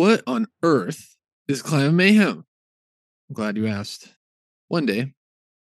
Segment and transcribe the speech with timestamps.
[0.00, 1.16] What on earth
[1.46, 2.46] is climate mayhem?
[3.28, 4.14] I'm glad you asked.
[4.70, 5.14] One day,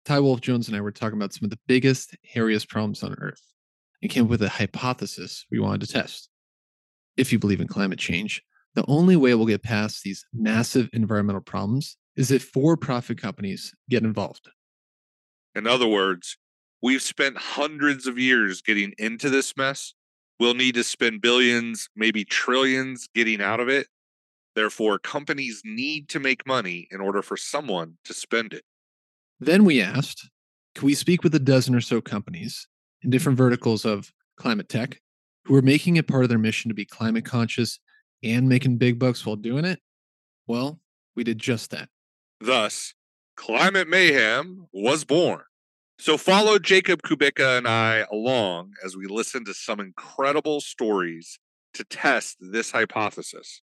[0.05, 3.15] Ty Wolf Jones and I were talking about some of the biggest, hairiest problems on
[3.19, 3.41] Earth
[3.99, 6.29] and came up with a hypothesis we wanted to test.
[7.17, 8.43] If you believe in climate change,
[8.75, 13.73] the only way we'll get past these massive environmental problems is if for profit companies
[13.89, 14.47] get involved.
[15.55, 16.37] In other words,
[16.83, 19.95] we've spent hundreds of years getting into this mess.
[20.39, 23.87] We'll need to spend billions, maybe trillions getting out of it.
[24.53, 28.63] Therefore, companies need to make money in order for someone to spend it.
[29.41, 30.29] Then we asked,
[30.75, 32.67] can we speak with a dozen or so companies
[33.01, 35.01] in different verticals of climate tech
[35.45, 37.79] who are making it part of their mission to be climate conscious
[38.23, 39.79] and making big bucks while doing it?
[40.45, 40.79] Well,
[41.15, 41.89] we did just that.
[42.39, 42.93] Thus,
[43.35, 45.41] Climate Mayhem was born.
[45.97, 51.39] So follow Jacob Kubica and I along as we listen to some incredible stories
[51.73, 53.63] to test this hypothesis.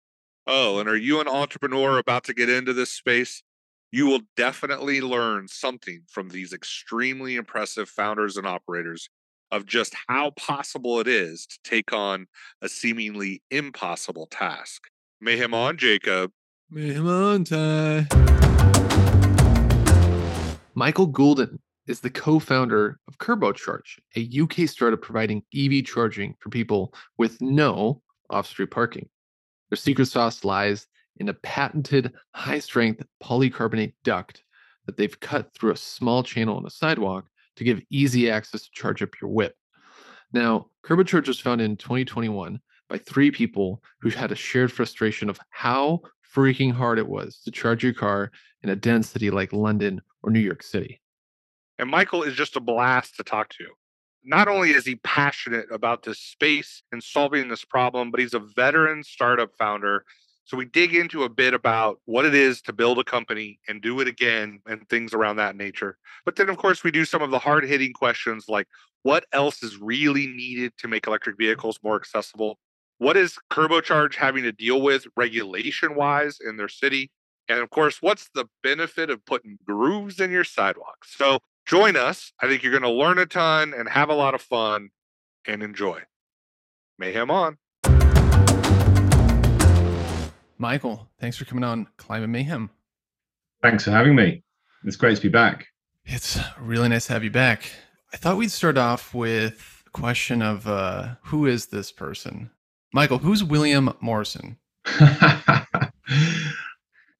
[0.47, 3.43] Oh, and are you an entrepreneur about to get into this space?
[3.91, 9.09] You will definitely learn something from these extremely impressive founders and operators
[9.51, 12.25] of just how possible it is to take on
[12.61, 14.87] a seemingly impossible task.
[15.21, 16.31] Mayhem on, Jacob.
[16.69, 18.07] Mayhem on, Ty.
[20.73, 26.49] Michael Goulden is the co-founder of Kerbo Charge, a UK startup providing EV charging for
[26.49, 29.07] people with no off-street parking.
[29.69, 34.43] Their secret sauce lies in a patented high-strength polycarbonate duct
[34.85, 38.71] that they've cut through a small channel on a sidewalk to give easy access to
[38.71, 39.55] charge up your whip.
[40.33, 45.29] Now, Kerbo Charge was founded in 2021 by three people who had a shared frustration
[45.29, 46.01] of how
[46.35, 50.31] freaking hard it was to charge your car in a dense city like London or
[50.31, 51.01] New York City.
[51.79, 53.65] And Michael is just a blast to talk to.
[54.23, 58.39] Not only is he passionate about this space and solving this problem, but he's a
[58.39, 60.03] veteran startup founder.
[60.45, 63.81] So we dig into a bit about what it is to build a company and
[63.81, 65.97] do it again and things around that nature.
[66.23, 68.67] But then, of course, we do some of the hard hitting questions like
[69.01, 72.59] what else is really needed to make electric vehicles more accessible?
[72.99, 77.11] What is Kerbo Charge having to deal with regulation wise in their city?
[77.47, 81.15] And of course, what's the benefit of putting grooves in your sidewalks?
[81.15, 82.33] So join us.
[82.41, 84.89] I think you're going to learn a ton and have a lot of fun
[85.45, 86.01] and enjoy.
[86.97, 87.57] Mayhem on.
[90.57, 92.69] Michael, thanks for coming on Climate Mayhem.
[93.61, 94.43] Thanks for having me.
[94.85, 95.67] It's great to be back.
[96.05, 97.71] It's really nice to have you back.
[98.13, 102.51] I thought we'd start off with a question of uh, who is this person?
[102.93, 104.57] Michael, who's William Morrison?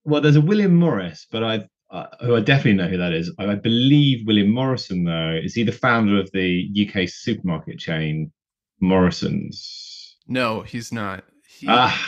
[0.06, 3.32] well, there's a William Morris, but I, uh, who I definitely know who that is.
[3.38, 8.32] I believe William Morrison, though, is he the founder of the UK supermarket chain
[8.80, 10.16] Morrison's?
[10.28, 11.26] No, he's not.
[11.48, 12.00] He, ah,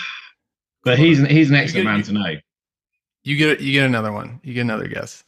[0.87, 2.35] but he's an, he's an excellent get, man to know.
[3.23, 4.39] You get you get another one.
[4.43, 5.23] You get another guess.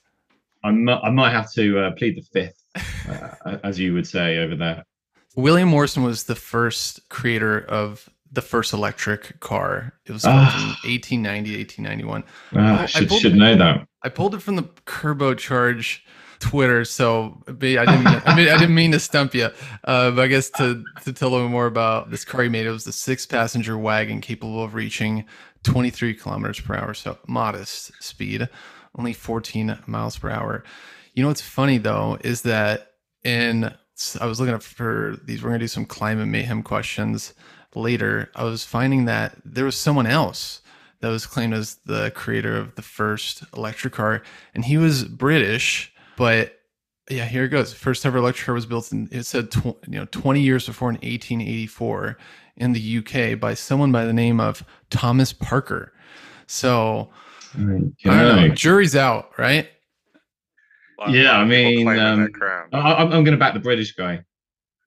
[0.63, 2.63] I might, I might have to uh, plead the fifth,
[3.45, 4.85] uh, as you would say over there.
[5.35, 9.93] William Morrison was the first creator of the first electric car.
[10.05, 10.77] It was ah.
[10.85, 12.23] 1890, 1891.
[12.55, 13.87] Ah, I, should, I should know that.
[14.03, 16.05] I pulled it from the Kerbo Charge
[16.39, 18.03] Twitter, so I didn't.
[18.03, 19.49] Mean, I mean, I didn't mean to stump you,
[19.83, 22.65] uh, but I guess to to tell a little more about this car he made,
[22.65, 25.25] it was the six-passenger wagon capable of reaching
[25.63, 28.47] 23 kilometers per hour, so modest speed,
[28.97, 30.63] only 14 miles per hour.
[31.13, 32.93] You know what's funny though is that
[33.23, 33.73] in
[34.21, 35.43] I was looking up for these.
[35.43, 37.33] We're gonna do some climate mayhem questions
[37.75, 40.61] later, I was finding that there was someone else
[41.01, 44.21] that was claimed as the creator of the first electric car,
[44.53, 46.55] and he was British, but
[47.09, 47.73] yeah, here it goes.
[47.73, 50.89] First ever electric car was built in it said tw- you know 20 years before
[50.89, 52.17] in 1884
[52.59, 55.93] in the UK by someone by the name of Thomas Parker.
[56.47, 57.09] So
[57.55, 58.09] okay.
[58.09, 58.47] I don't know.
[58.49, 59.69] Jury's out, right?
[61.07, 62.29] yeah, I mean, um,
[62.73, 64.23] I, am going to back the British guy.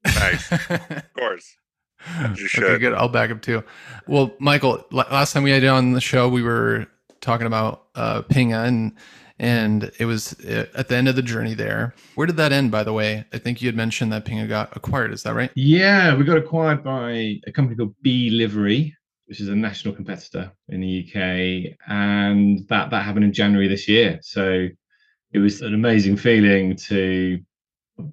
[0.04, 1.56] Nice, of course.
[2.22, 2.92] okay, good.
[2.92, 3.62] I'll back him too.
[4.06, 6.86] Well, Michael, last time we had you on the show, we were
[7.20, 8.92] talking about uh, Pinga and
[9.42, 11.94] and it was uh, at the end of the journey there.
[12.14, 13.24] Where did that end, by the way?
[13.32, 15.12] I think you had mentioned that Pinga got acquired.
[15.12, 15.50] Is that right?
[15.56, 18.96] Yeah, we got acquired by a company called Beelivery,
[19.26, 23.88] which is a national competitor in the UK, and that that happened in January this
[23.88, 24.20] year.
[24.22, 24.68] So
[25.32, 27.38] it was an amazing feeling to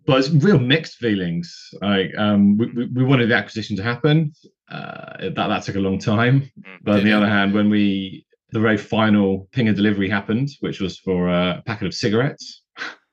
[0.06, 4.32] but it's real mixed feelings like um we, we, we wanted the acquisition to happen
[4.70, 6.78] uh that that took a long time Mm.
[6.84, 10.98] but on the other hand when we the very final Pinga delivery happened which was
[11.00, 12.64] for a packet of cigarettes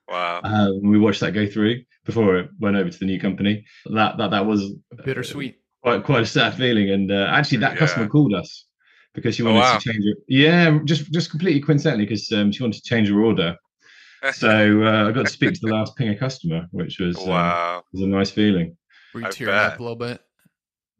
[0.08, 0.40] Wow.
[0.44, 4.16] um, we watched that go through before it went over to the new company that
[4.18, 4.72] that that was
[5.04, 5.56] Bittersweet.
[5.82, 6.90] quite quite a sad feeling.
[6.90, 8.66] And uh, actually, that customer called us
[9.14, 9.78] because she Oh, wanted wow.
[9.78, 10.18] to change it.
[10.28, 13.56] Yeah, just just completely coincidentally because um, she wanted to change her order.
[14.32, 14.48] So
[14.82, 17.82] uh, I got to speak to the last Pinga customer, which was uh, wow.
[17.92, 18.76] was a nice feeling.
[19.12, 20.20] Were you I tearing up a little bit?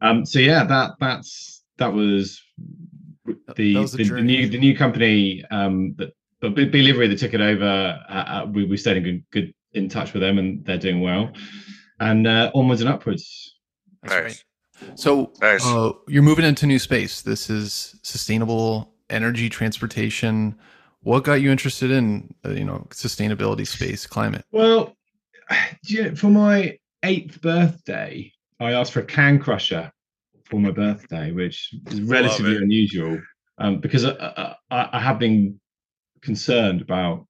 [0.00, 2.40] Um, so yeah, that that's that was
[3.56, 7.08] the that was a the, the new the new company um, that but B- Beelivery
[7.08, 7.98] that took it over.
[8.08, 11.00] Uh, uh, we we stayed in good, good in touch with them, and they're doing
[11.00, 11.30] well.
[12.00, 13.54] And uh, onwards and upwards.
[14.02, 14.44] That's nice.
[14.82, 14.98] right.
[14.98, 15.64] So Nice.
[15.64, 17.22] uh, you're moving into new space.
[17.22, 20.58] This is sustainable energy transportation.
[21.00, 24.44] What got you interested in uh, you know sustainability space climate?
[24.52, 24.94] Well,
[25.84, 29.90] you know, for my eighth birthday, I asked for a can crusher
[30.48, 33.18] for my birthday, which is relatively unusual
[33.58, 35.60] um, because I, I, I have been
[36.22, 37.26] concerned about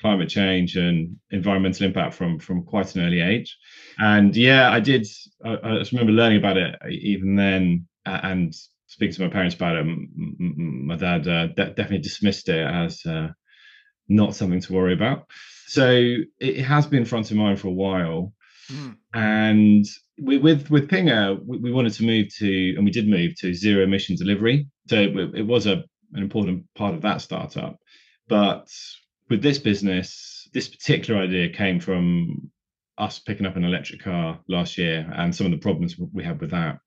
[0.00, 3.56] climate change and environmental impact from from quite an early age.
[3.98, 5.06] And yeah, I did.
[5.44, 8.54] I, I just remember learning about it even then, and
[8.86, 9.86] speaking to my parents about it.
[9.86, 13.28] My dad uh, de- definitely dismissed it as uh,
[14.08, 15.30] not something to worry about.
[15.66, 18.32] So it it has been front of mind for a while
[18.70, 19.84] Mm, and
[20.20, 23.54] we, with with Pinga, we, we wanted to move to, and we did move to
[23.54, 24.66] zero emission delivery.
[24.88, 27.76] So it, it was a an important part of that startup.
[28.28, 28.68] But
[29.28, 32.50] with this business, this particular idea came from
[32.98, 36.40] us picking up an electric car last year and some of the problems we had
[36.40, 36.78] with that.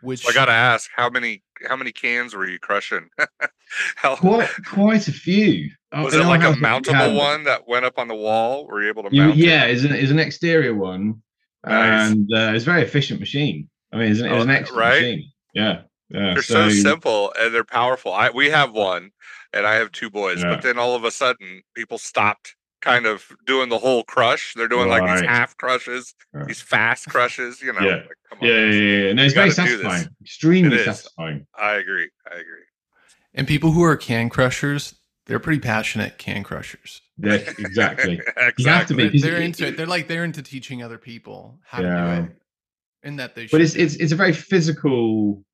[0.00, 3.08] Which I gotta ask, how many how many cans were you crushing?
[3.96, 5.70] how, Quite quite a few.
[5.92, 8.66] I- was it like a house, mountable one that went up on the wall?
[8.66, 9.72] Were you able to You, mount yeah, it?
[9.72, 11.22] it's an, it's an exterior one,
[11.66, 12.10] Nice.
[12.10, 13.68] and uh, it's a very efficient machine.
[13.92, 15.00] I mean, it's an, it's an Oh, excellent right?
[15.02, 15.32] machine.
[15.54, 15.80] Yeah,
[16.10, 16.34] yeah.
[16.34, 18.12] They're so, simple and they're powerful.
[18.12, 19.10] I we have one,
[19.52, 20.42] and I have two boys.
[20.42, 20.50] Yeah.
[20.50, 24.54] But then all of a sudden, people stopped kind of doing the whole crush.
[24.54, 26.44] They're doing like these half crushes, Yeah.
[26.44, 27.60] these fast crushes.
[27.60, 27.94] You know, Yeah.
[27.96, 28.74] like, come on, Yeah, yeah, guys.
[28.74, 29.12] yeah, yeah.
[29.14, 29.82] No, it's We very gotta do this.
[29.86, 30.16] satisfying.
[30.22, 30.84] Extremely It is.
[30.86, 31.46] satisfying.
[31.56, 32.08] I agree.
[32.30, 32.62] I agree.
[33.34, 34.94] and people who are can crushers,
[35.26, 37.02] they're pretty passionate can crushers.
[37.18, 38.20] Yeah, exactly.
[38.36, 38.64] exactly.
[38.64, 39.08] You have to be.
[39.20, 39.76] They're, they're into it- it.
[39.76, 41.88] They're like they're into teaching other people how Yeah.
[42.16, 42.36] to do it,
[43.02, 43.42] and that they.
[43.42, 45.44] But should it's it's it's a very physical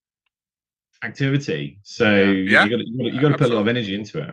[1.02, 1.78] activity.
[1.82, 2.64] So Yeah.
[2.64, 2.80] you got
[3.14, 4.30] you got to put a lot of energy into it.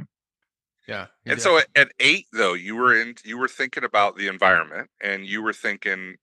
[0.91, 1.05] Yeah.
[1.25, 3.15] And so at, at eight, though, you were in.
[3.23, 6.15] You were thinking about the environment, and you were thinking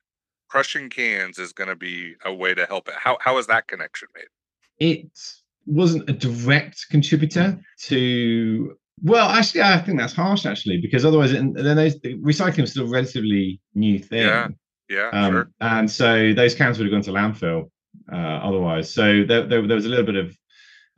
[0.49, 2.95] crushing cans is going to be a way to help it.
[2.97, 4.29] How how is that connection made?
[4.79, 5.11] It
[5.67, 8.77] wasn't a direct contributor to.
[9.03, 12.87] Well, actually, I think that's harsh actually because otherwise, and then those recycling was still
[12.87, 14.27] a relatively new thing.
[14.27, 14.49] Yeah,
[14.91, 15.51] Yeah, um, sure.
[15.61, 17.71] and so those cans would have gone to landfill
[18.13, 18.93] uh, otherwise.
[18.93, 20.37] So there, there, there was a little bit of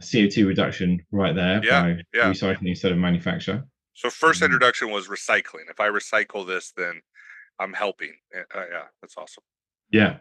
[0.00, 2.30] CO2 reduction right there Yeah, by yeah.
[2.30, 3.64] recycling instead of manufacture.
[3.94, 4.46] So first Mhm.
[4.46, 5.68] introduction was recycling.
[5.70, 7.02] If I recycle this, then
[7.58, 8.14] I'm helping.
[8.34, 9.44] Uh, uh, yeah, that's awesome.
[9.90, 10.18] Yeah,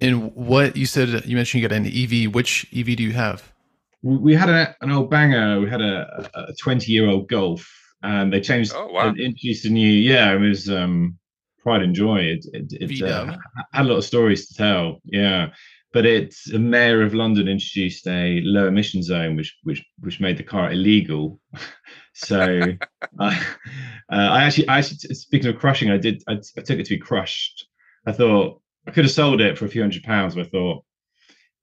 [0.00, 2.26] And what you said, you mentioned you got an EV.
[2.26, 3.52] Which EV do you have?
[4.02, 5.60] we, we had a, an old banger.
[5.60, 7.68] We had a, a 20 year old Golf,
[8.02, 9.12] and they changed, Oh, wow.
[9.12, 9.88] they introduced a new.
[9.90, 11.18] Yeah, it was um,
[11.60, 12.18] pride and joy.
[12.20, 13.36] It, it, it uh,
[13.72, 15.00] had a lot of stories to tell.
[15.04, 15.48] Yeah.
[15.94, 20.36] But it's the mayor of London introduced a low emission zone, which which which made
[20.36, 21.40] the car illegal.
[22.14, 22.72] so
[23.20, 23.28] I,
[24.12, 26.96] uh, I actually, I actually, speaking of crushing, I did, I, I took it to
[26.96, 27.68] be crushed.
[28.06, 30.84] I thought I could have sold it for a few hundred pounds, but I thought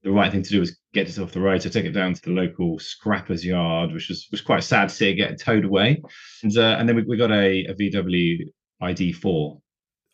[0.03, 1.61] the right thing to do was get it off the road.
[1.61, 4.89] So I took it down to the local scrappers yard, which was was quite sad
[4.89, 6.01] to see it get towed away.
[6.41, 8.49] And uh, and then we, we got a, a VW
[8.81, 9.61] ID4.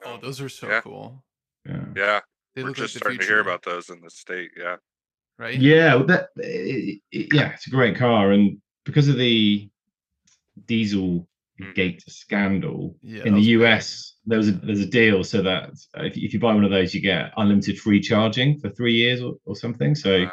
[0.05, 0.81] Oh, those are so Yeah.
[0.81, 1.23] cool.
[1.65, 1.85] Yeah.
[1.95, 2.19] Yeah,
[2.57, 4.51] They we're look just like the starting to hear about those in the state.
[4.57, 4.77] Yeah,
[5.37, 5.59] right?
[5.59, 9.69] Yeah, that it, it- yeah, it's a great car, and because of the
[10.65, 11.27] diesel
[11.59, 11.75] Mhm.
[11.75, 13.57] gate scandal Yeah, in the was big.
[13.61, 16.71] US, there was a there's a deal so that if, if you buy one of
[16.71, 19.93] those, you get unlimited free charging for three years or, or something.
[19.95, 20.31] So, Uh,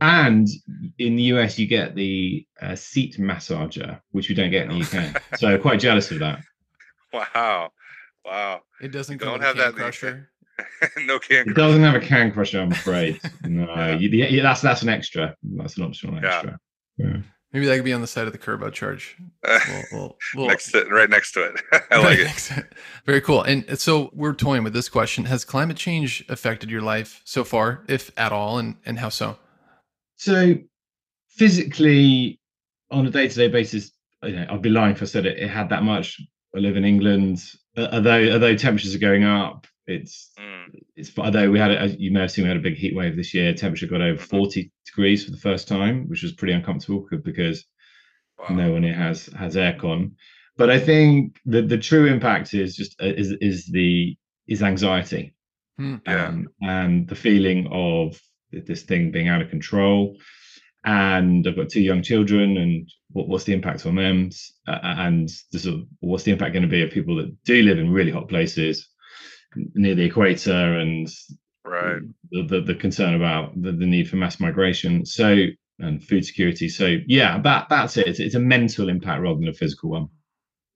[0.00, 0.48] and
[0.98, 4.82] in the US, you get the uh, seat massager, which we don't get in the
[4.82, 5.16] UK.
[5.38, 6.40] so, quite jealous of that.
[7.12, 7.70] wow,
[8.24, 8.62] wow.
[8.80, 10.31] It doesn't Don't with have a that can in crusher.
[11.06, 11.48] no can.
[11.48, 13.20] It doesn't have a can crusher, I'm afraid.
[13.44, 13.96] No, Yeah.
[13.98, 15.34] you, yeah, that's that's an extra.
[15.42, 16.58] That's an optional extra.
[16.98, 17.18] Yeah.
[17.52, 19.16] Maybe that could be on the side of the curb out charge.
[19.44, 21.60] Little- little- little- next to, right next to it.
[21.90, 22.50] I like it.
[22.56, 22.64] it.
[23.04, 23.42] Very cool.
[23.42, 25.24] And so we're toying with this question.
[25.26, 29.36] Has climate change affected your life so far, if at all, and, and how so?
[30.16, 30.54] So
[31.28, 32.40] physically,
[32.90, 33.92] on a day-to-day basis,
[34.22, 36.20] you know, I'd be lying if I said it, it had that much.
[36.54, 37.42] I live in England.
[37.76, 40.80] Uh, although although temperatures are going up, it's Mm.
[40.96, 43.16] it's although we had as you may have seen we had a big heat wave
[43.16, 43.52] this year.
[43.54, 44.28] Temperature got over Mhm.
[44.28, 47.64] 40 degrees for the first time, which was pretty uncomfortable because
[48.38, 48.54] Wow.
[48.56, 50.12] no one here has has aircon.
[50.56, 55.34] But I think the the true impact is just uh, is is the is anxiety.
[55.78, 56.26] Yeah.
[56.28, 58.20] um, and the feeling of
[58.52, 60.16] this thing being out of control.
[60.84, 64.30] And I've got two young children, and what, what's the impact on them?
[64.66, 67.62] Uh, and the sort of, what's the impact going to be of people that do
[67.62, 68.91] live in really hot places n-
[69.74, 71.08] near the equator, and
[71.64, 72.02] Right.
[72.30, 75.06] the, the, the concern about the, the need for mass migration.
[75.06, 75.46] So
[75.78, 76.68] and food security.
[76.68, 78.06] So yeah, that that's it.
[78.06, 80.08] It's, it's a mental impact rather than a physical one.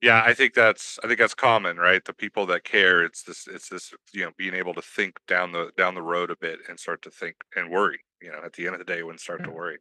[0.02, 2.04] Yeah, I think that's I think that's common, right?
[2.04, 5.52] The people that care, it's this it's this, you know, being able to think down
[5.52, 8.52] the down the road a bit and start to think and worry, you know, at
[8.52, 9.78] the end of the day when start to worry.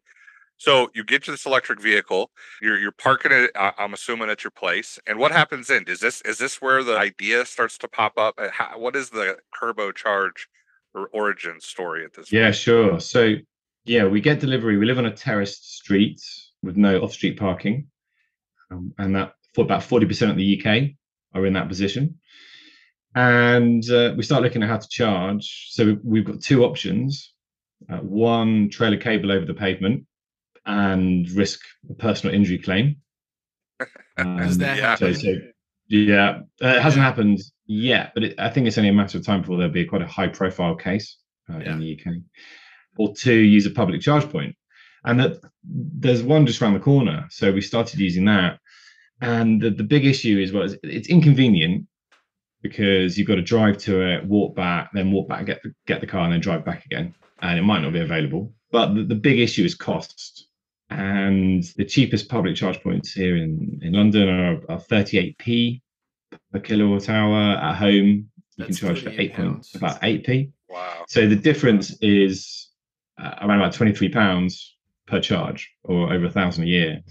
[0.58, 2.32] So you get to this electric vehicle,
[2.62, 4.98] you're you're parking it, I'm assuming at your place.
[5.06, 5.84] And what happens then?
[5.88, 8.36] Is this is this where the idea starts to pop up?
[8.38, 10.48] Uh, How, what is the Kerbo Charge
[10.94, 12.56] or origin story at this Yeah, point?
[12.56, 13.00] sure.
[13.02, 13.36] So
[13.84, 14.78] yeah, we get delivery.
[14.78, 16.22] We live on a terraced street
[16.64, 17.88] with no off-street parking,
[18.72, 20.92] um, and that for about forty percent of the UK
[21.34, 22.18] are in that position.
[23.14, 25.68] And uh, we start looking at how to charge.
[25.72, 27.34] So we- we've got two options:
[27.90, 30.06] uh, one trailer cable over the pavement,
[30.66, 32.98] and risk a personal injury claim.
[34.18, 34.96] Um, that yeah.
[34.96, 35.36] so, so
[35.90, 39.26] yeah, uh, it hasn't happened yet, but it, I think it's only a matter of
[39.26, 41.18] time before there'll be quite a high-profile case
[41.54, 41.74] uh, Yeah.
[41.74, 42.14] in the UK.
[42.98, 44.32] Or two, use a public charge point.
[44.32, 44.56] point,
[45.04, 47.26] and that there's one just around the corner.
[47.30, 48.60] So we started using that,
[49.22, 51.86] and the, the big issue is well, it's, it's inconvenient
[52.62, 56.02] because you've got to drive to it, walk back, then walk back, get the, get
[56.02, 58.54] the car, and then drive back again, and it might not be available.
[58.72, 60.45] But the, the big issue is cost.
[60.90, 65.82] And the cheapest public charge points here in, in London are, are 38p
[66.52, 67.58] per kilowatt hour.
[67.58, 69.76] At home, you That's can charge for 38 eight point, pounds.
[69.76, 70.52] about 8p.
[70.70, 71.06] Wow.
[71.08, 72.70] So the difference is
[73.20, 74.76] uh, around about 23 pounds
[75.08, 77.02] per charge, or over a thousand a year.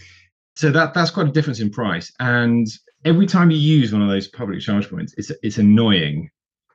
[0.57, 2.13] So that that's quite a difference in price.
[2.21, 2.67] And
[3.05, 6.31] every time you use one of those public charge points, it's it's annoying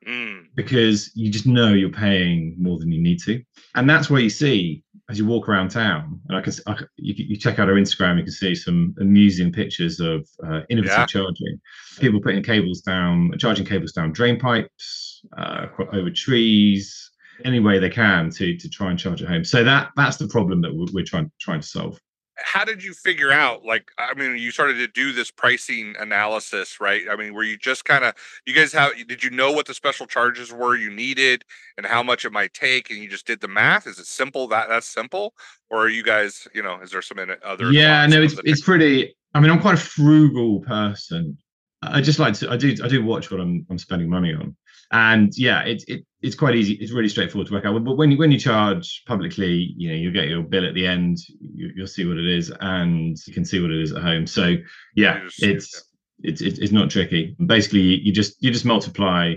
[0.08, 3.44] Mm, because you just know you're paying more than you need to,
[3.76, 6.20] and that's where you see as you walk around town.
[6.30, 9.52] And I can, I you, you check out our Instagram, you can see some amusing
[9.52, 11.06] pictures of uh, innovative Yeah.
[11.06, 11.60] charging.
[12.00, 17.12] People putting cables down, charging cables down drain pipes, uh, over trees,
[17.46, 19.44] any way they can to to try and charge at home.
[19.44, 22.00] So that that's the problem that we're, we're trying trying to solve.
[22.44, 26.80] How did you figure out like i mean you started to do this pricing analysis
[26.80, 27.04] right?
[27.10, 28.14] I mean were you just kind of
[28.46, 31.44] you guys have did you know what the special charges were you needed
[31.78, 33.88] and how much it might take and you just did the math?
[33.88, 35.34] Is it simple that that's simple?
[35.70, 39.16] Or are you guys you know is there some other yeah no it's it's pretty
[39.34, 41.38] i mean i'm quite a frugal person.
[41.82, 44.56] I just like to i do i do watch what i'm i'm spending money on
[44.92, 47.84] and yeah it's it, it's quite easy it's really straightforward to work out.
[47.84, 50.86] But when you when you charge publicly you know you'll get your bill at the
[50.86, 51.18] end
[51.54, 54.26] you, you'll see what it is and you can see what it is at home.
[54.26, 54.56] So
[54.96, 55.84] yeah it, it's
[56.22, 57.36] it's it's it's not tricky.
[57.46, 59.36] Basically you just you just multiply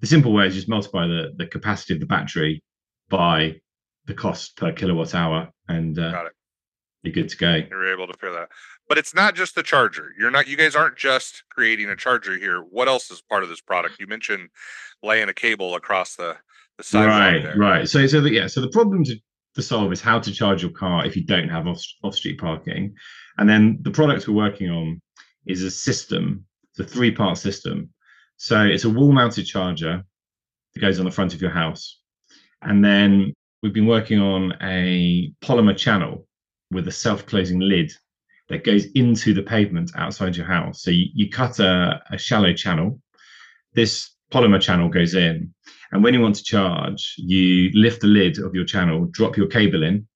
[0.00, 2.62] the simple way is just multiply the the capacity of the battery
[3.08, 3.56] by
[4.06, 6.32] the cost per kilowatt hour and uh, Got it.
[7.04, 7.60] You're good to go.
[7.70, 8.48] You're able to figure that.
[8.88, 10.12] But it's not just the charger.
[10.18, 12.60] You're not you guys aren't just creating a charger here.
[12.60, 14.00] What else is part of this product?
[14.00, 14.48] You mentioned
[15.02, 16.36] laying a cable across the
[16.78, 17.88] the sidewalk right right.
[17.88, 19.16] So so the, yeah so the problem to,
[19.54, 22.94] to solve is how to charge your car if you don't have off, off-street parking.
[23.38, 25.00] And then the product we're working on
[25.46, 26.44] is a system.
[26.70, 27.90] It's a three-part system.
[28.36, 30.02] So it's a wall-mounted charger
[30.74, 32.00] that goes on the front of your house.
[32.62, 33.32] And then
[33.62, 36.26] we've been working on a polymer channel
[36.74, 37.90] with a self-closing lid
[38.48, 42.52] that goes into the pavement outside your house so you, you cut a, a shallow
[42.52, 43.00] channel
[43.74, 45.54] this polymer channel goes in
[45.94, 49.46] and when you want to charge, you lift the lid of your channel, drop your
[49.46, 50.08] cable in,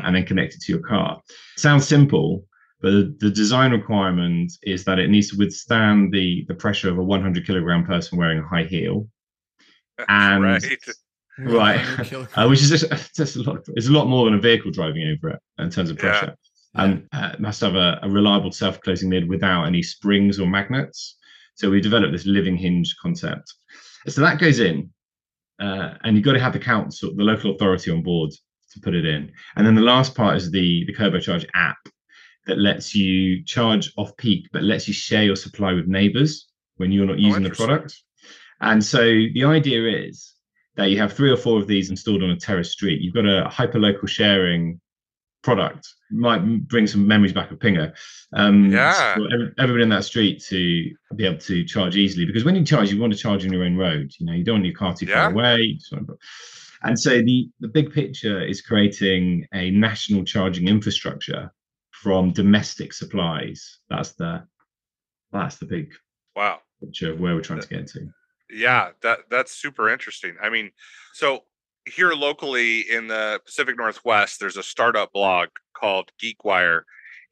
[0.00, 1.22] and then connect it to your car.
[1.56, 2.44] Sounds simple,
[2.80, 6.98] but the, the design requirement is that it needs to withstand the, the pressure of
[6.98, 9.06] a 100 kilogram person wearing a high heel.
[10.08, 10.64] And right
[11.38, 11.80] Right.
[12.36, 13.60] uh, which is just, just a lot.
[13.68, 16.02] It's a lot more than a vehicle driving over it in terms of Yeah.
[16.02, 16.36] pressure.
[16.74, 21.16] And uh, must have a, a reliable self-closing lid without any springs or magnets.
[21.56, 23.52] So we developed this living hinge concept.
[24.06, 24.90] So that goes in,
[25.60, 28.30] uh, and you've got to have the council, the local authority on board
[28.72, 29.32] to put it in.
[29.56, 31.76] And then the last part is the the Kerbo Charge app
[32.46, 36.46] that lets you charge off peak, but lets you share your supply with neighbors
[36.76, 38.00] when you're not using the product.
[38.60, 40.34] And so the idea is
[40.80, 43.02] that you have three or four of these installed on a terrace street.
[43.02, 44.80] You've got a hyperlocal sharing
[45.42, 45.86] product.
[46.10, 47.94] Might bring some memories back of Pinga.
[48.32, 49.14] Um, Yeah.
[49.14, 52.64] for every- everyone in that street to be able to charge easily because when you
[52.64, 54.10] charge, you want to charge on your own road.
[54.18, 55.14] You know, you don't want your car too Yeah.
[55.24, 55.60] far away.
[55.62, 56.18] you just want to-
[56.82, 61.52] And so the the big picture is creating a national charging infrastructure
[61.90, 63.80] from domestic supplies.
[63.90, 64.46] That's the
[65.32, 65.92] that's the big
[66.34, 66.60] Wow.
[66.82, 68.00] picture of where we're trying to get to.
[68.52, 70.36] Yeah, that that's super interesting.
[70.42, 70.70] I mean,
[71.12, 71.44] so
[71.88, 76.82] here locally in the Pacific Northwest, there's a startup blog called GeekWire,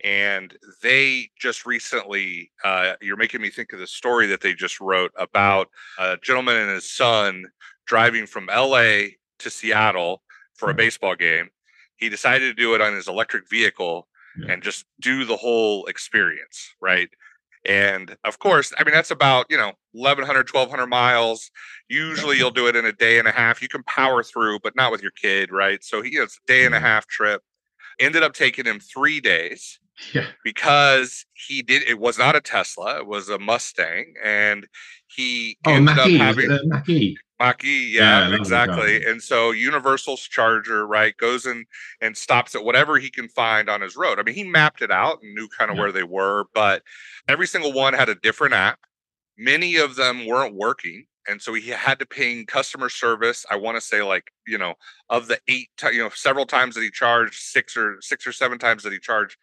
[0.05, 4.81] and they just recently, uh, you're making me think of the story that they just
[4.81, 7.45] wrote about a gentleman and his son
[7.87, 10.23] driving from LA to Seattle
[10.55, 10.79] for a Mhm.
[10.79, 11.51] baseball game.
[11.97, 14.09] He decided to do it on his electric vehicle
[14.39, 14.53] Yeah.
[14.53, 17.11] and just do the whole experience, right?
[17.69, 21.51] And of course, I mean, that's about, you know, 1100, 1200 miles.
[21.89, 23.61] Usually you'll do it in a day and a half.
[23.61, 25.85] You can power through, but not with your kid, right?
[25.85, 26.83] So he, it's a day and a Mhm.
[26.83, 27.43] half trip.
[28.01, 29.79] Ended up taking him three days
[30.15, 30.29] Yeah.
[30.45, 34.15] because he did, it was not a Tesla, it was a Mustang.
[34.23, 34.67] And
[35.07, 37.19] he Oh, ended up having uh, Mach-E.
[37.41, 39.05] Mach-E, Yeah, yeah, exactly.
[39.05, 41.67] And so Universal's charger, right, goes in
[42.01, 44.19] and stops at whatever he can find on his road.
[44.19, 45.83] I mean, he mapped it out and knew kind of Yeah.
[45.83, 46.83] where they were, but
[47.29, 48.81] every single one had a different app.
[49.37, 51.07] Many of them weren't working.
[51.29, 53.45] And so he had to ping customer service.
[53.51, 54.75] I want to say like, you know,
[55.11, 58.33] of the eight, ti- you know, several times that he charged, six or six or
[58.33, 59.37] seven times that he charged,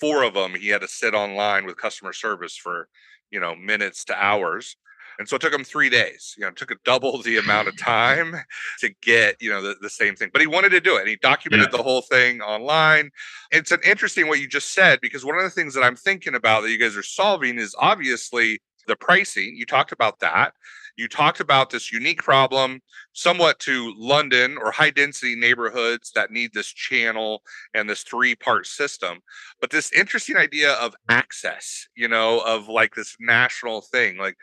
[0.00, 2.88] four of them he had to sit online with customer service for,
[3.30, 4.76] you know, minutes to hours.
[5.20, 6.34] And so it took him three days.
[6.38, 8.34] You know, it took a double the amount of time
[8.80, 10.30] to get, you know, the, the same thing.
[10.32, 11.00] But he wanted to do it.
[11.00, 11.76] And he documented Yeah.
[11.76, 13.10] the whole thing online.
[13.52, 16.34] It's an interesting what you just said because one of the things that I'm thinking
[16.34, 19.54] about that you guys are solving is obviously the pricing.
[19.56, 20.54] You talked about that.
[20.96, 22.80] You talked about this unique problem,
[23.12, 27.42] somewhat to London or high density neighborhoods that need this channel
[27.74, 29.20] and this three part system.
[29.60, 34.16] But this interesting idea of access, you know, of like this national thing.
[34.16, 34.36] Like,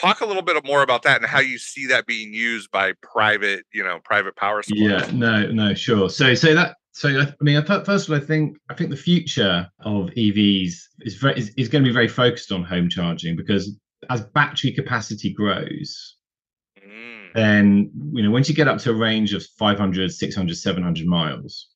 [0.00, 2.92] talk a little bit more about that and how you see that being used by
[3.02, 5.06] private, you know, private power suppliers.
[5.06, 6.08] Yeah, no, no, sure.
[6.08, 9.68] So, so that, so I mean, first of all, I think I think the future
[9.80, 13.76] of EVs is very is, is going to be very focused on home charging because
[14.10, 16.18] as battery capacity grows,
[16.88, 21.06] Mm, then you know once you get up to a range of 500 600 700
[21.06, 21.68] miles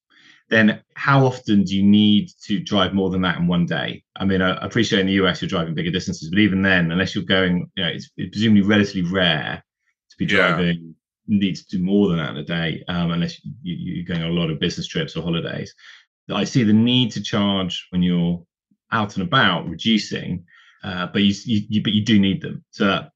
[0.53, 4.25] then how often do you need to drive more than that in one day i
[4.25, 7.25] mean i appreciate in the us you're driving bigger distances but even then unless you're
[7.25, 9.63] going you know it's, it's presumably relatively rare
[10.11, 10.49] to be Yeah.
[10.49, 10.95] driving
[11.29, 14.31] need to do more than that in a day um, unless you, you're going on
[14.31, 15.75] a lot of business trips or holidays
[16.33, 18.45] i see the need to charge when you're
[18.91, 20.45] out and about reducing
[20.85, 23.13] uh, but you, you, you but you do need them so that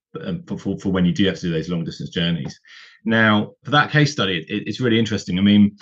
[0.46, 2.59] for, for, for when you do have to do those long distance journeys.
[3.05, 5.38] Now, for that case study, it, it's really interesting.
[5.38, 5.77] I mean,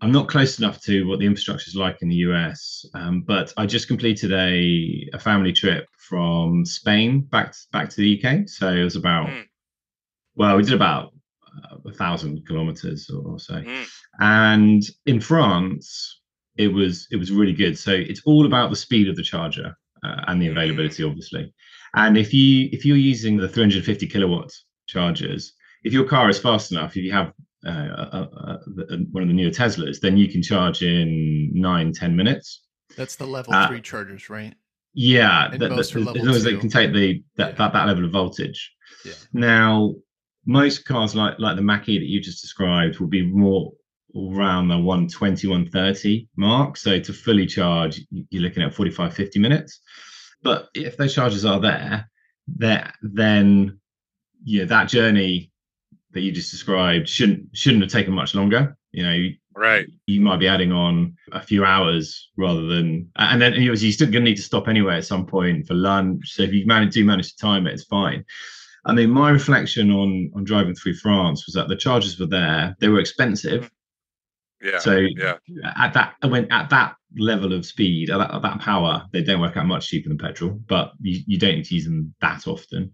[0.00, 3.52] I'm not close enough to what the infrastructure is like in the US, um, but
[3.56, 8.48] I just completed a, a family trip from Spain back to, back to the UK.
[8.48, 9.44] So it was about, Mm.
[10.36, 11.12] well, we did about
[11.64, 13.54] uh, a thousand kilometers or, or so.
[13.54, 13.86] mm,
[14.20, 16.20] And in France,
[16.56, 17.76] it was it was really good.
[17.78, 20.52] So it's all about the speed of the charger uh, and the Mhm.
[20.52, 21.52] availability, obviously.
[21.94, 24.52] And if you if you're using the 350 kilowatt
[24.86, 25.52] chargers,
[25.84, 27.32] if your car is fast enough, if you have
[27.68, 28.56] uh, uh, uh,
[28.92, 32.62] uh, one of the newer Teslas, then you can charge in nine ten minutes.
[32.96, 34.54] That's the level three chargers, right?
[34.94, 37.56] Yeah, that- that- as long as they can take the that, Yeah.
[37.56, 38.72] that, that level of voltage.
[39.04, 39.12] Yeah.
[39.32, 39.94] Now,
[40.46, 43.72] most cars like like the Mach-E that you just described will be more
[44.16, 46.76] around the 120, 130 mark.
[46.78, 48.00] So to fully charge,
[48.30, 49.80] you're looking at 45, 50 minutes.
[50.42, 52.08] But if those charges are there,
[52.56, 53.78] that then
[54.44, 55.50] yeah, that journey
[56.12, 58.76] that you just described shouldn't shouldn't have taken much longer.
[58.92, 59.86] You know, right.
[60.06, 64.06] you might be adding on a few hours rather than and then you you're still
[64.06, 66.94] going to need to stop anyway at some point for lunch so if you manage
[66.94, 68.24] do manage to time it it's fine
[68.86, 72.74] i mean my reflection on on driving through france was that the charges were there
[72.80, 73.70] they were expensive
[74.62, 74.78] Yeah.
[74.78, 75.36] so yeah.
[75.76, 79.40] at that when at that level of speed at that, at that power they don't
[79.40, 82.46] work out much cheaper than petrol but you, you don't need to use them that
[82.46, 82.92] often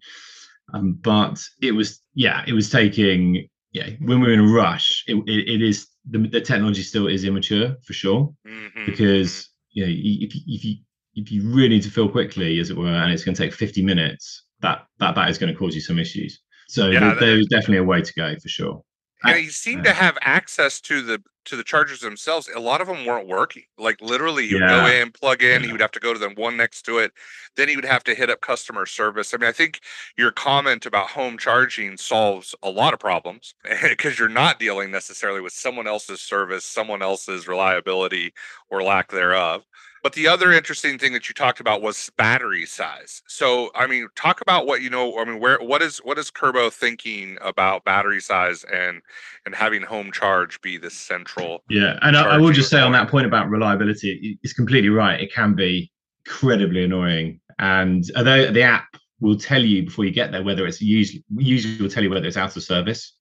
[0.73, 5.05] um, but it was yeah it was taking yeah when we we're in a rush
[5.07, 8.33] it, it, it is the, the technology still is immature for sure.
[8.47, 10.77] Mhm, because you know if you, if you
[11.15, 13.53] if you really need to fill quickly as it were and it's going to take
[13.55, 16.41] 50 minutes that that that is going to cause you some issues.
[16.69, 18.83] So Yeah, there, that- there is definitely a way to go for sure
[19.23, 22.49] and he seemed to have access to the to the chargers themselves.
[22.55, 23.65] A lot of them weren't working.
[23.77, 25.03] Like literally, he would go Yeah.
[25.03, 25.63] in, plug in.
[25.63, 27.13] He would have to go to the one next to it.
[27.57, 29.35] Then he would have to hit up customer service.
[29.35, 29.81] I mean, I think
[30.17, 35.43] your comment about home charging solves a lot of problems because you're not dealing necessarily
[35.43, 38.33] with someone else's service, someone else's reliability
[38.71, 39.65] or lack thereof.
[40.05, 43.23] But the other interesting thing that you talked about was battery size.
[43.27, 45.19] So, I mean, talk about what you know.
[45.19, 49.01] I mean, where what is what is Kerbo thinking about battery size and
[49.47, 51.65] and having home charge be the central?
[51.71, 53.25] Yeah, and I, I will just say on that point.
[53.25, 55.19] about reliability, it's completely right.
[55.19, 55.91] It can be
[56.27, 58.89] incredibly annoying, and although the app
[59.21, 62.27] will tell you before you get there whether it's usually usually will tell you whether
[62.27, 63.15] it's out of service,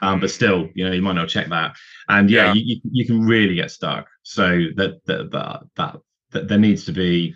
[0.00, 1.76] um, but still, you know, you might not check that,
[2.08, 2.54] and yeah, Yeah.
[2.54, 4.08] You, you you can really get stuck.
[4.22, 5.96] So that that that that,
[6.32, 7.34] that there needs to be.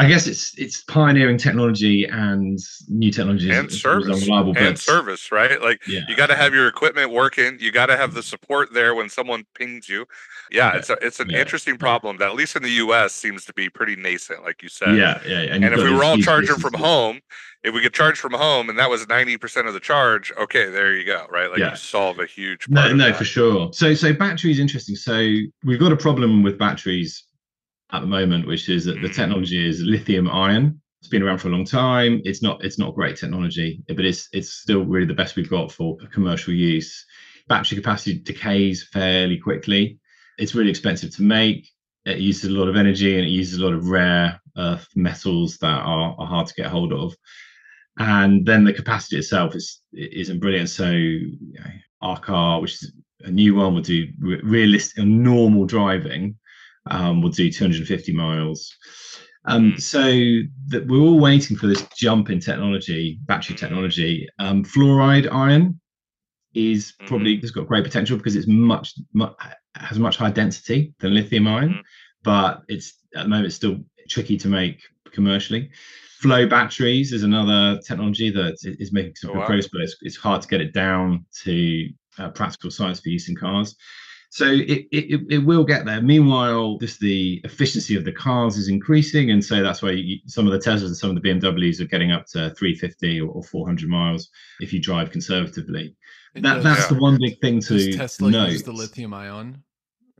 [0.00, 2.56] I guess it's it's pioneering technology and
[2.88, 4.28] new technologies And service.
[4.54, 5.60] and service, right?
[5.60, 7.58] Like Yeah, you got to have your equipment working.
[7.58, 10.06] You got to have the support there when someone pings you.
[10.52, 13.12] Yeah, Yeah, it's a it's an yeah, interesting problem that at least in the U.S.
[13.12, 14.94] seems to be pretty nascent, like you said.
[14.96, 15.40] yeah, yeah.
[15.52, 17.20] And you've if we were all charging from home,
[17.64, 20.94] if we could charge from home and that was 90% of the charge, okay, there
[20.94, 21.50] you go, right?
[21.50, 23.16] Like you solve a huge No, no, that.
[23.16, 23.72] for sure.
[23.72, 24.94] So, so batteries interesting.
[24.96, 25.18] So
[25.64, 27.24] we've got a problem with batteries
[27.92, 29.14] at the moment, which is that the Mm.
[29.14, 30.80] technology is lithium ion.
[31.00, 32.20] It's been around for a long time.
[32.24, 35.72] It's not, it's not great technology, but it's, it's still really the best we've got
[35.72, 37.04] for commercial use.
[37.46, 39.98] Battery capacity decays fairly quickly.
[40.38, 41.68] It's really expensive to make.
[42.04, 45.56] It uses a lot of energy and it uses a lot of rare earth metals
[45.58, 47.14] that are, are hard to get hold of
[47.98, 50.70] and then the capacity itself is isn't brilliant.
[50.70, 51.70] So you know,
[52.00, 52.92] our car, which is
[53.24, 56.36] a new one, will do re- realistic normal driving,
[56.90, 58.74] um, will do 250 miles.
[59.44, 59.80] Um, Mm.
[59.80, 60.02] so
[60.68, 64.28] that we're all waiting for this jump in technology, battery technology.
[64.38, 65.80] Um, fluoride ion
[66.54, 69.32] is probably has got great potential because it's much, much
[69.76, 71.82] has much higher density than lithium ion, Mhm.
[72.24, 74.80] but it's at the moment it's still tricky to make
[75.12, 75.70] commercially.
[76.20, 79.46] Flow batteries is another technology that is making some Oh, good wow.
[79.46, 83.28] progress, but it's, it's hard to get it down to uh, practical science for use
[83.28, 83.76] in cars.
[84.30, 86.02] So it, it, it- it will get there.
[86.02, 90.46] Meanwhile, just the efficiency of the cars is increasing, and so that's why you, some
[90.46, 93.42] of the Teslas and some of the BMWs are getting up to 350 or, or
[93.42, 94.28] 400 miles
[94.60, 95.96] if you drive conservatively.
[96.34, 96.96] It That, does- that's Yeah.
[96.96, 98.50] the one big thing does to Tesla note.
[98.52, 99.62] use the lithium ion?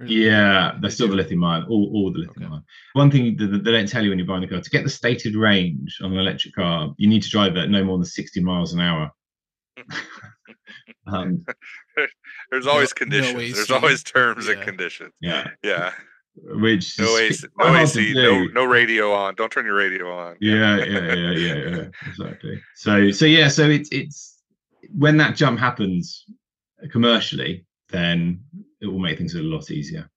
[0.07, 2.55] Yeah, they're still the lithium ion, all, all the lithium Okay.
[2.55, 2.65] ion.
[2.95, 4.85] One thing that that they don't tell you when you're buying the car to get
[4.85, 8.05] the stated range on an electric car, you need to drive at no more than
[8.07, 9.11] 60 miles an hour.
[11.07, 11.45] um,
[12.51, 13.55] There's always no conditions.
[13.55, 15.13] There's always terms and conditions.
[15.21, 15.93] yeah, Yeah.
[16.35, 17.47] which No AC.
[17.59, 18.13] No AC.
[18.15, 19.35] No no radio on.
[19.35, 20.37] Don't turn your radio on.
[20.41, 22.61] yeah, yeah, yeah, yeah, yeah, exactly.
[22.77, 24.43] So, so yeah, so it's it's
[24.97, 26.25] when that jump happens
[26.91, 28.41] commercially, then
[28.81, 30.09] it will make things a lot easier.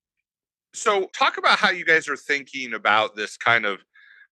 [0.74, 3.80] So talk about how you guys are thinking about this kind of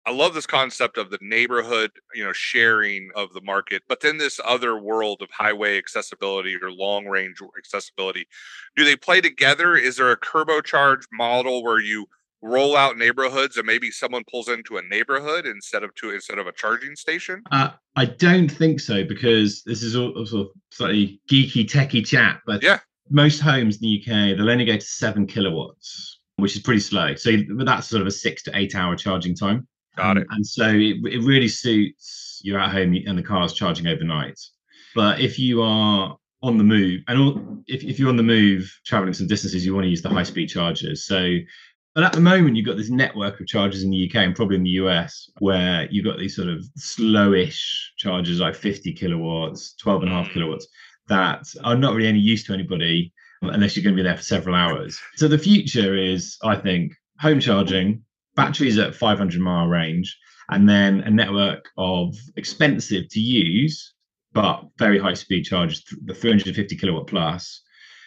[0.06, 4.18] I love this concept of the neighborhood, you know, sharing of the market, but then
[4.18, 8.28] this other world of highway accessibility or long range accessibility.
[8.76, 9.74] Do they play together?
[9.74, 12.06] Is there a turbocharged model where you
[12.40, 16.46] roll out neighborhoods and maybe someone pulls into a neighborhood instead of to instead of
[16.46, 17.42] a charging station?
[17.50, 22.42] Uh, I don't think so because this is all sort of slightly geeky, techie chat.
[22.46, 22.78] But Yeah.
[23.10, 27.16] most homes in the UK they'll only go to seven kilowatts, which is pretty slow.
[27.16, 27.32] So
[27.64, 29.66] that's sort of a six to eight hour charging time.
[29.96, 30.26] Got Um, it.
[30.30, 34.38] And so it, it really suits you're at home and the car's charging overnight.
[34.94, 38.70] But if you are on the move, and all, if, if you're on the move
[38.86, 41.04] traveling some distances, you want to use the high speed chargers.
[41.06, 41.38] So,
[41.94, 44.56] but at the moment, you've got this network of chargers in the UK and probably
[44.56, 47.60] in the US where you've got these sort of slowish
[47.96, 50.32] chargers like 50 kilowatts, 12 and a half Mm.
[50.34, 50.66] kilowatts
[51.08, 54.22] that are not really any use to anybody unless you're going to be there for
[54.22, 54.98] several hours.
[55.16, 58.02] So the future is, I think, home charging,
[58.36, 60.16] batteries at 500 mile range,
[60.50, 63.92] and then a network of expensive to use
[64.32, 67.62] but very high speed chargers, the 350 kilowatt plus.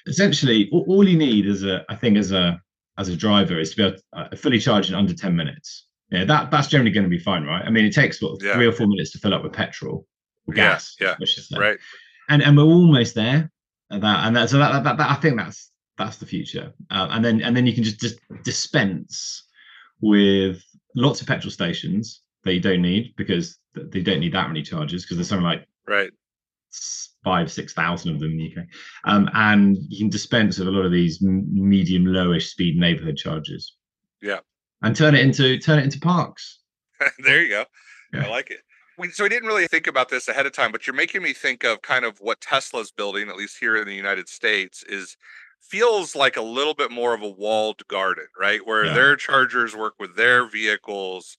[0.06, 2.62] Essentially, all, all you need is a, I think, as a
[3.00, 5.88] as a driver is to be able to uh, fully charge in under 10 minutes.
[6.12, 7.64] Yeah, that that's generally going to be fine, right?
[7.66, 8.54] I mean, it takes what Yeah.
[8.54, 10.06] three or four minutes to fill up with petrol
[10.48, 11.78] or gas, yeah, say Right.
[12.30, 13.52] and and we're almost there
[13.92, 17.08] at that and that so that, that, that i think that's that's the future uh,
[17.12, 19.44] and then and then you can just just dispense
[20.02, 20.62] with
[20.96, 25.04] lots of petrol stations that you don't need because they don't need that many charges
[25.04, 26.12] because there's something like Right.
[27.24, 28.68] five six thousand of them in the uk
[29.06, 33.76] um, and you can dispense with a lot of these medium lowish speed neighborhood charges
[34.22, 34.40] Yeah.
[34.84, 36.60] and turn it into turn it into parks
[37.24, 37.66] there you go.
[38.14, 38.26] Yeah.
[38.26, 38.60] I like it.
[38.98, 41.32] we, so we didn't really think about this ahead of time, but you're making me
[41.32, 45.16] think of kind of what Tesla's building, at least here in the United States, is
[45.62, 48.66] feels like a little bit more of a walled garden, right?
[48.66, 48.94] Where Yeah.
[48.94, 51.38] their chargers work with their vehicles.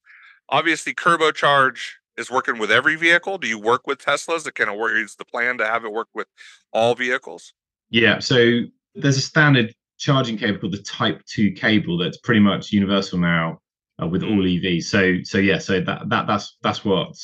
[0.48, 3.38] Obviously, Kerbo Charge is working with every vehicle.
[3.38, 4.46] Do you work with Teslas?
[4.46, 6.28] It kind of work is the plan to have it work with
[6.72, 7.52] all vehicles?
[7.90, 8.60] Yeah, so
[8.94, 13.60] there's a standard charging cable called the Type 2 cable that's pretty much universal now
[14.02, 14.84] uh, with all EVs.
[14.84, 17.16] So so yeah, so that that that's that's what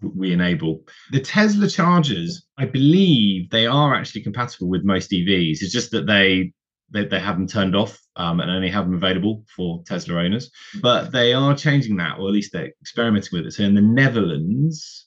[0.00, 0.84] we enable.
[1.10, 5.62] The Tesla chargers, I believe they are actually compatible with most EVs.
[5.62, 6.52] It's just that they
[6.90, 10.50] they, they have them turned off um, and only have them available for Tesla owners.
[10.80, 13.52] But they are changing that, or at least they're experimenting with it.
[13.52, 15.06] So in the Netherlands,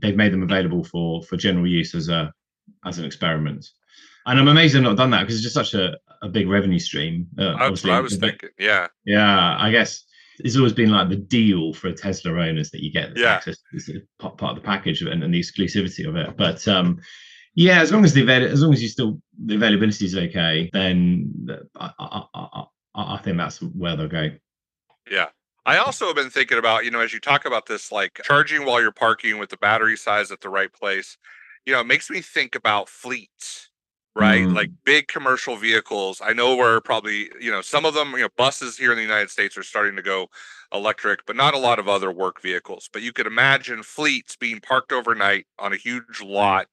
[0.00, 2.32] they've made them available for for general use as a
[2.84, 3.66] as an experiment.
[4.26, 6.80] And I'm amazed they've not done that because it's just such a, a big revenue
[6.80, 7.28] stream.
[7.38, 8.50] Uh, obviously, I was thinking.
[8.58, 8.88] Yeah.
[9.04, 10.04] yeah, I guess
[10.38, 13.34] it's always been like the deal for a Tesla owners that you get this Yeah.
[13.34, 16.36] access, this part, part of the package and, and the exclusivity of it.
[16.36, 17.00] But um,
[17.54, 20.70] yeah, as long as the avail- as long as you still the availability is okay,
[20.72, 21.32] then
[21.78, 24.30] I, I, I, I, I think that's where they'll go.
[25.10, 25.26] Yeah.
[25.64, 28.64] I also have been thinking about, you know, as you talk about this, like charging
[28.64, 31.18] while you're parking with the battery size at the right place,
[31.64, 33.68] you know, it makes me think about fleets,
[34.16, 34.46] right?
[34.46, 34.54] Mm.
[34.54, 36.22] Like big commercial vehicles.
[36.24, 39.02] I know we're probably, you know, some of them, you know, buses here in the
[39.02, 40.28] United States are starting to go
[40.72, 42.88] electric, but not a lot of other work vehicles.
[42.92, 46.66] But you could imagine fleets being parked overnight on a huge lot.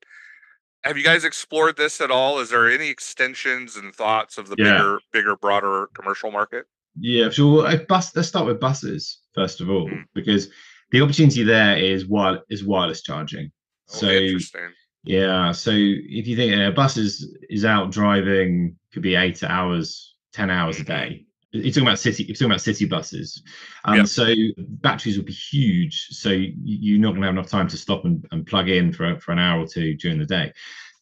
[0.83, 2.39] Have you guys explored this at all?
[2.39, 4.73] Is there any extensions and thoughts of the Yeah.
[4.73, 6.65] bigger, bigger, broader commercial market?
[6.99, 7.63] Yeah, sure.
[7.63, 8.15] Well, bus.
[8.15, 10.05] Let's start with buses first of all, Mm.
[10.13, 10.49] because
[10.91, 13.51] the opportunity there is wire is wireless charging.
[13.89, 14.73] Oh, So interesting.
[15.03, 15.51] Yeah.
[15.51, 20.49] So if you think a bus is is out driving, could be eight hours, ten
[20.49, 20.87] hours a Mhm.
[20.87, 21.25] day.
[21.51, 22.23] You're talking about city.
[22.23, 23.43] You're talking about city buses.
[23.85, 24.03] Um, Yeah.
[24.05, 26.07] So batteries will be huge.
[26.09, 29.19] So you're not going to have enough time to stop and, and plug in for
[29.19, 30.51] for an hour or two during the day.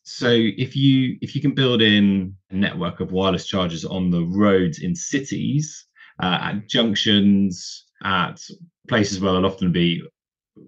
[0.04, 4.24] So if you if you can build in a network of wireless chargers on the
[4.26, 5.86] roads in cities,
[6.22, 8.42] uh, at junctions, at
[8.88, 10.02] places where there'll often be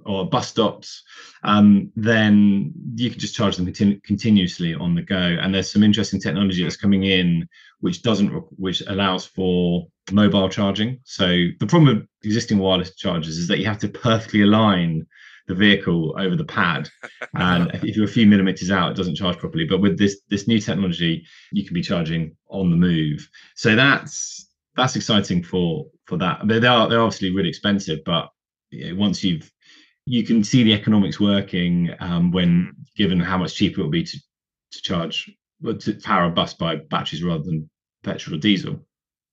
[0.06, 1.04] or bus stops,
[1.44, 5.16] um, then you can just charge them continu- continuously on the go.
[5.18, 7.48] And there's some interesting technology that's coming in
[7.80, 11.00] which doesn't, which allows for mobile charging.
[11.04, 11.26] So
[11.60, 15.06] the problem with existing wireless chargers is that you have to perfectly align
[15.48, 16.90] the vehicle over the pad,
[17.36, 19.66] and if- you're a few millimeters out, it doesn't charge properly.
[19.66, 23.28] But with this this new technology, you can be charging on the move.
[23.56, 26.48] So that's that's exciting for for that.
[26.48, 28.30] They they are they're obviously really expensive, but
[28.72, 29.52] once you've
[30.06, 34.04] you can see the economics working um, when given how much cheaper it will be
[34.04, 34.18] to,
[34.72, 37.70] to charge well, to power a bus by batteries rather than
[38.04, 38.86] petrol or diesel.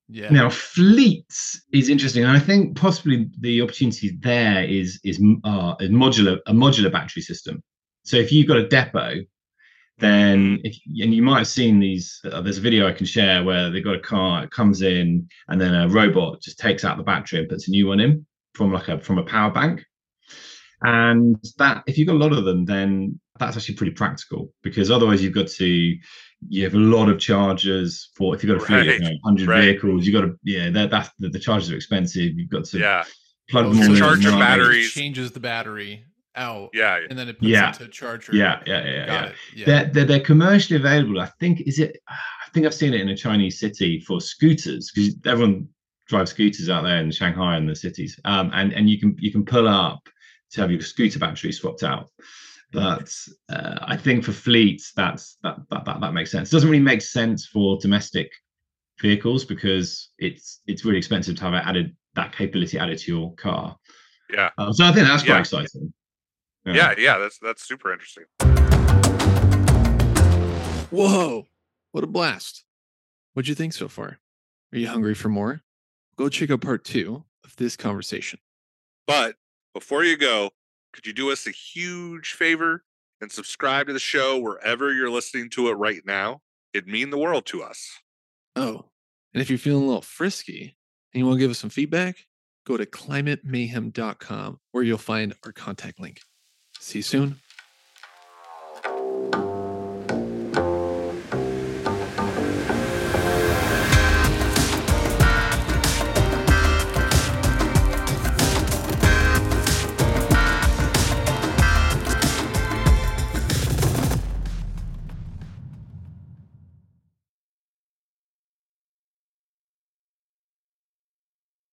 [0.08, 0.30] Yeah.
[0.30, 5.90] Now, fleets is interesting, and I think possibly the opportunity there is is uh, is
[5.90, 7.62] modular a modular battery system.
[8.04, 9.20] So if you've got a depot,
[9.98, 12.20] then if and you might have seen these.
[12.24, 15.28] Uh, there's a video I can share where they've got a car, it comes in,
[15.48, 18.26] and then a robot just takes out the battery and puts a new one in
[18.54, 19.84] from like a from a power bank.
[20.82, 24.90] And that, if you've got a lot of them, then that's actually pretty practical because
[24.90, 25.96] otherwise you've got to
[26.48, 29.04] you have a lot of chargers for if you've got a fleet of Right, you
[29.04, 29.60] know, 100 right.
[29.62, 32.78] vehicles you've got to yeah that that's the, the chargers are expensive you've got to
[32.78, 33.04] Yeah.
[33.48, 34.90] plug Oh, them so all it in charge your batteries.
[34.92, 36.04] changes the battery
[36.36, 36.98] out, Yeah.
[37.08, 37.70] and then it puts Yeah.
[37.70, 38.34] it to charger.
[38.34, 39.24] yeah yeah yeah, Got yeah.
[39.28, 39.34] it.
[39.56, 39.64] Yeah.
[39.66, 42.16] They're, they're they're commercially available i think is it i
[42.52, 45.68] think i've seen it in a chinese city for scooters because everyone
[46.08, 49.30] drives scooters out there in shanghai and the cities um and and you can you
[49.32, 50.00] can pull up
[50.52, 52.10] to have your scooter battery swapped out
[52.72, 53.12] but
[53.48, 56.50] uh, I think for fleets, that's that, that that that makes sense.
[56.50, 58.30] It doesn't really make sense for domestic
[59.00, 63.34] vehicles because it's it's really expensive to have it added that capability added to your
[63.34, 63.76] car.
[64.32, 64.50] Yeah.
[64.56, 65.40] Um, so I think that's quite Yeah.
[65.40, 65.92] exciting.
[66.64, 66.94] Yeah.
[66.96, 67.18] Yeah.
[67.18, 68.24] That's that's super interesting.
[70.90, 71.46] Whoa,
[71.92, 72.64] what a blast.
[73.34, 74.18] What'd you think so far?
[74.72, 75.62] Are you hungry for more?
[76.16, 78.38] Go check out part two of this conversation.
[79.06, 79.36] But
[79.74, 80.50] before you go,
[80.92, 82.84] could you do us a huge favor
[83.20, 86.40] and subscribe to the show wherever you're listening to it right now?
[86.72, 87.90] It'd mean the world to us.
[88.56, 88.86] Oh,
[89.32, 90.76] and if you're feeling a little frisky
[91.12, 92.16] and you want to give us some feedback,
[92.66, 96.20] go to climatemayhem.com where you'll find our contact link.
[96.78, 97.36] See you soon.